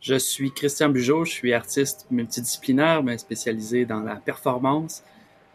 Je 0.00 0.14
suis 0.14 0.52
Christian 0.52 0.90
Bugeaud, 0.90 1.24
je 1.24 1.32
suis 1.32 1.52
artiste 1.52 2.06
multidisciplinaire, 2.10 3.02
mais 3.02 3.18
spécialisé 3.18 3.86
dans 3.86 4.00
la 4.00 4.16
performance. 4.16 5.02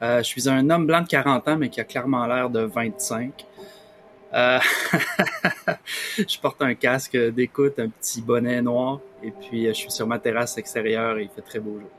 Euh, 0.02 0.18
je 0.20 0.24
suis 0.24 0.50
un 0.50 0.70
homme 0.70 0.88
blanc 0.88 1.02
de 1.02 1.08
40 1.08 1.48
ans, 1.48 1.58
mais 1.58 1.70
qui 1.70 1.80
a 1.80 1.84
clairement 1.84 2.26
l'air 2.26 2.50
de 2.50 2.62
25. 2.62 3.46
Euh, 4.34 4.60
je 6.18 6.40
porte 6.40 6.62
un 6.62 6.74
casque 6.74 7.16
d'écoute, 7.16 7.78
un 7.80 7.90
petit 7.90 8.22
bonnet 8.22 8.62
noir, 8.62 9.00
et 9.22 9.32
puis 9.32 9.68
je 9.68 9.74
suis 9.74 9.92
sur 9.92 10.08
ma 10.08 10.20
terrasse 10.20 10.58
extérieure 10.58 11.18
et 11.18 11.24
il 11.24 11.30
fait 11.30 11.42
très 11.42 11.60
beau 11.60 11.80
jour. 11.80 11.92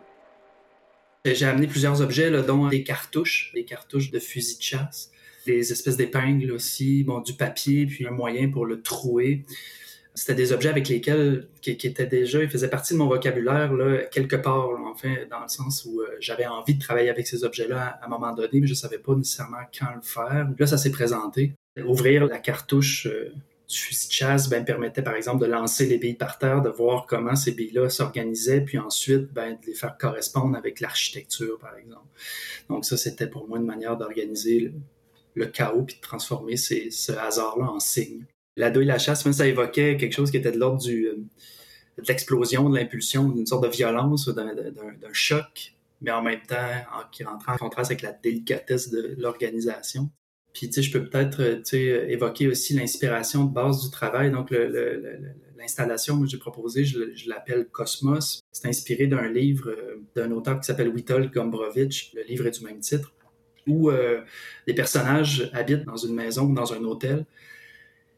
J'ai 1.24 1.46
amené 1.46 1.68
plusieurs 1.68 2.00
objets, 2.02 2.30
dont 2.42 2.66
des 2.66 2.82
cartouches, 2.82 3.52
des 3.54 3.64
cartouches 3.64 4.10
de 4.10 4.18
fusil 4.18 4.58
de 4.58 4.62
chasse, 4.62 5.12
des 5.46 5.70
espèces 5.70 5.96
d'épingles 5.96 6.50
aussi, 6.50 7.04
bon, 7.04 7.20
du 7.20 7.34
papier, 7.34 7.86
puis 7.86 8.06
un 8.06 8.10
moyen 8.10 8.50
pour 8.50 8.66
le 8.66 8.82
trouer 8.82 9.44
c'était 10.14 10.34
des 10.34 10.52
objets 10.52 10.68
avec 10.68 10.88
lesquels, 10.88 11.48
qui, 11.62 11.70
étaient 11.70 12.06
déjà, 12.06 12.42
ils 12.42 12.50
faisaient 12.50 12.68
partie 12.68 12.92
de 12.92 12.98
mon 12.98 13.08
vocabulaire, 13.08 13.72
là, 13.72 14.04
quelque 14.04 14.36
part, 14.36 14.68
en 14.68 14.94
fait, 14.94 15.26
dans 15.30 15.40
le 15.40 15.48
sens 15.48 15.86
où 15.86 16.00
euh, 16.00 16.16
j'avais 16.20 16.46
envie 16.46 16.74
de 16.74 16.80
travailler 16.80 17.08
avec 17.08 17.26
ces 17.26 17.44
objets-là 17.44 17.98
à, 18.00 18.06
un 18.06 18.08
moment 18.08 18.34
donné, 18.34 18.60
mais 18.60 18.66
je 18.66 18.74
savais 18.74 18.98
pas 18.98 19.14
nécessairement 19.14 19.62
quand 19.76 19.94
le 19.94 20.02
faire. 20.02 20.48
Là, 20.58 20.66
ça 20.66 20.76
s'est 20.76 20.90
présenté. 20.90 21.54
Ouvrir 21.86 22.26
la 22.26 22.38
cartouche 22.38 23.06
euh, 23.06 23.32
du 23.66 23.78
fusil 23.78 24.08
de 24.08 24.12
chasse 24.12 24.48
ben, 24.50 24.62
permettait, 24.64 25.00
par 25.00 25.14
exemple, 25.14 25.40
de 25.40 25.50
lancer 25.50 25.86
les 25.86 25.96
billes 25.96 26.14
par 26.14 26.38
terre, 26.38 26.60
de 26.60 26.68
voir 26.68 27.06
comment 27.06 27.34
ces 27.34 27.52
billes-là 27.52 27.88
s'organisaient, 27.88 28.60
puis 28.60 28.76
ensuite, 28.76 29.32
ben, 29.32 29.52
de 29.52 29.66
les 29.66 29.74
faire 29.74 29.96
correspondre 29.96 30.58
avec 30.58 30.80
l'architecture, 30.80 31.58
par 31.58 31.74
exemple. 31.76 32.06
Donc 32.68 32.84
ça, 32.84 32.98
c'était 32.98 33.28
pour 33.28 33.48
moi 33.48 33.58
une 33.58 33.64
manière 33.64 33.96
d'organiser 33.96 34.74
le, 35.34 35.46
chaos, 35.46 35.84
puis 35.84 35.96
de 35.96 36.00
transformer 36.02 36.58
ce 36.58 37.12
hasard-là 37.12 37.70
en 37.70 37.80
signe. 37.80 38.26
La 38.56 38.70
douille 38.70 38.86
la 38.86 38.98
chasse, 38.98 39.28
ça 39.30 39.46
évoquait 39.46 39.96
quelque 39.96 40.12
chose 40.12 40.30
qui 40.30 40.36
était 40.36 40.52
de 40.52 40.58
l'ordre 40.58 40.86
euh, 40.88 41.16
de 41.98 42.04
l'explosion, 42.06 42.68
de 42.68 42.76
l'impulsion, 42.76 43.28
d'une 43.28 43.46
sorte 43.46 43.64
de 43.64 43.68
violence, 43.68 44.28
d'un, 44.28 44.52
choc, 45.12 45.74
mais 46.00 46.10
en 46.10 46.22
même 46.22 46.40
temps 46.46 46.56
qui 47.10 47.24
rentrait 47.24 47.52
en 47.52 47.56
contraste 47.56 47.90
avec 47.90 48.02
la 48.02 48.12
délicatesse 48.12 48.90
de 48.90 49.14
l'organisation. 49.18 50.10
Puis, 50.52 50.68
tu 50.68 50.74
sais, 50.74 50.82
je 50.82 50.92
peux 50.92 51.08
peut-être, 51.08 51.40
euh, 51.40 51.60
sais, 51.64 52.06
évoquer 52.10 52.46
aussi 52.46 52.74
l'inspiration 52.74 53.44
de 53.44 53.54
base 53.54 53.84
du 53.84 53.90
travail. 53.90 54.30
Donc, 54.30 54.52
l'installation 55.56 56.20
que 56.20 56.26
j'ai 56.26 56.36
proposée, 56.36 56.84
je, 56.84 57.26
l'appelle 57.26 57.68
Cosmos. 57.72 58.42
C'est 58.52 58.68
inspiré 58.68 59.06
d'un 59.06 59.28
livre 59.30 59.70
euh, 59.70 60.02
d'un 60.14 60.30
auteur 60.30 60.60
qui 60.60 60.66
s'appelle 60.66 60.88
Witold 60.88 61.32
Gombrowicz. 61.32 62.12
Le 62.12 62.22
livre 62.24 62.46
est 62.46 62.58
du 62.58 62.64
même 62.66 62.80
titre, 62.80 63.14
où 63.66 63.90
des 64.66 64.74
personnages 64.74 65.48
habitent 65.54 65.84
dans 65.84 65.96
une 65.96 66.14
maison 66.14 66.50
ou 66.50 66.54
dans 66.54 66.74
un 66.74 66.84
hôtel 66.84 67.24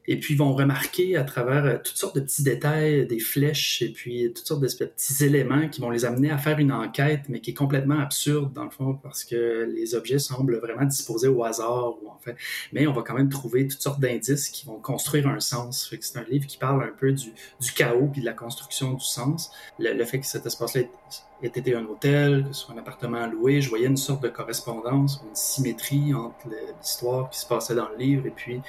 et 0.07 0.21
puis, 0.21 0.35
ils 0.35 0.37
vont 0.37 0.55
remarquer 0.55 1.17
à 1.17 1.25
travers 1.25 1.65
euh, 1.65 1.77
toutes 1.83 1.97
sortes 1.97 2.15
de 2.15 2.21
petits 2.21 2.43
détails, 2.43 3.07
des 3.07 3.19
flèches 3.19 3.81
et 3.81 3.89
puis 3.89 4.31
toutes 4.35 4.47
sortes 4.47 4.61
de 4.61 4.69
petits 4.69 5.25
éléments 5.25 5.69
qui 5.69 5.81
vont 5.81 5.89
les 5.89 6.05
amener 6.05 6.31
à 6.31 6.37
faire 6.37 6.59
une 6.59 6.73
enquête, 6.73 7.23
mais 7.31 7.41
qui 7.41 7.53
est 7.53 7.55
complètement 7.55 7.99
absurde 7.99 8.53
dans 8.53 8.65
le 8.65 8.71
fond 8.71 8.95
parce 9.03 9.25
que 9.25 9.65
les 9.75 9.95
objets 9.95 10.19
semblent 10.19 10.59
vraiment 10.59 10.85
disposés 10.85 11.29
au 11.29 11.43
hasard 11.43 11.95
ou 12.03 12.11
en 12.11 12.19
fait. 12.19 12.37
Mais 12.75 12.87
on 12.87 12.93
va 12.93 13.01
quand 13.01 13.15
même 13.15 13.31
trouver 13.31 13.67
toutes 13.67 13.81
sortes 13.81 14.01
d'indices 14.01 14.51
qui 14.51 14.67
vont 14.67 14.79
construire 14.79 15.27
un 15.27 15.41
sens. 15.41 15.95
C'est 15.99 16.19
un 16.19 16.25
livre 16.25 16.47
qui 16.47 16.59
parle 16.59 16.83
un 16.83 16.93
peu 16.95 17.13
du, 17.13 17.33
chaos 17.75 18.09
puis 18.13 18.21
de 18.21 18.27
la 18.27 18.35
construction 18.35 18.93
du 18.93 19.05
sens. 19.05 19.53
Le, 19.79 20.05
fait 20.05 20.21
que 20.21 20.27
cet 20.27 20.45
espace-là 20.45 20.83
ait 20.83 21.49
été 21.49 21.75
un 21.75 21.85
hôtel, 21.87 22.45
que 22.45 22.53
ce 22.53 22.67
soit 22.67 22.75
un 22.75 22.79
appartement 22.79 23.27
loué, 23.27 23.63
je 23.63 23.71
voyais 23.71 23.87
une 23.87 23.97
sorte 23.97 24.23
de 24.23 24.29
correspondance, 24.29 25.23
une 25.27 25.35
symétrie 25.35 26.13
entre 26.13 26.49
l'histoire 26.79 27.31
qui 27.31 27.41
se 27.41 27.47
passait 27.47 27.75
dans 27.75 27.89
le 27.89 27.97
livre 27.97 28.27
et 28.27 28.31
puis 28.31 28.61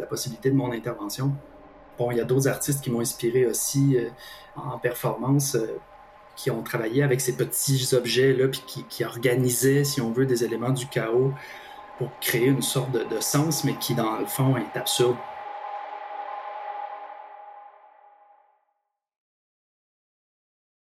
la 0.00 0.06
possibilité 0.06 0.50
de 0.50 0.56
mon 0.56 0.72
intervention. 0.72 1.32
Bon, 1.98 2.10
il 2.10 2.18
y 2.18 2.20
a 2.20 2.24
d'autres 2.24 2.48
artistes 2.48 2.82
qui 2.82 2.90
m'ont 2.90 3.00
inspiré 3.00 3.46
aussi 3.46 3.96
euh, 3.96 4.08
en 4.56 4.78
performance, 4.78 5.54
euh, 5.54 5.78
qui 6.36 6.50
ont 6.50 6.62
travaillé 6.62 7.02
avec 7.02 7.20
ces 7.20 7.36
petits 7.36 7.88
objets-là, 7.92 8.48
puis 8.48 8.62
qui, 8.66 8.84
qui, 8.84 9.04
organisaient, 9.04 9.84
si 9.84 10.00
on 10.00 10.10
veut, 10.10 10.26
des 10.26 10.44
éléments 10.44 10.70
du 10.70 10.86
chaos 10.86 11.32
pour 11.98 12.10
créer 12.20 12.46
une 12.46 12.62
sorte 12.62 12.90
de, 12.92 13.04
de, 13.04 13.20
sens, 13.20 13.64
mais 13.64 13.74
qui, 13.74 13.94
dans 13.94 14.18
le 14.18 14.26
fond, 14.26 14.56
est 14.56 14.78
absurde 14.78 15.16